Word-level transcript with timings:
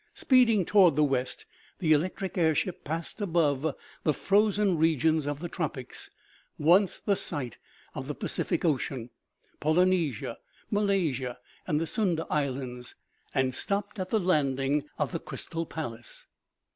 Speeding 0.15 0.65
to 0.65 0.77
ward 0.77 0.95
the 0.95 1.03
west, 1.03 1.45
the 1.77 1.91
elec 1.91 2.15
tric 2.15 2.35
air 2.35 2.55
ship 2.55 2.83
passed 2.83 3.21
above 3.21 3.75
the 4.01 4.13
frozen 4.15 4.79
regions 4.79 5.27
of 5.27 5.41
the 5.41 5.47
tropics, 5.47 6.09
once 6.57 6.99
the 6.99 7.15
site 7.15 7.59
of 7.93 8.07
the 8.07 8.15
Pacific 8.15 8.65
ocean, 8.65 9.11
Poly 9.59 9.85
nesia, 9.85 10.37
Malaisia 10.71 11.37
and 11.67 11.79
the 11.79 11.85
Sunda 11.85 12.25
islands, 12.31 12.95
and 13.35 13.53
stopped 13.53 13.99
at 13.99 14.09
the 14.09 14.19
landing 14.19 14.73
YOU 14.77 14.81
CALLED 14.81 14.81
ME. 14.81 14.87
I 14.87 14.89
HAVE 14.89 14.89
COME," 14.89 14.89
OMEGA. 14.89 14.89
257 14.89 14.93
of 14.97 15.11
the 15.11 15.19
crystal 15.19 15.65
palace. 15.67 16.27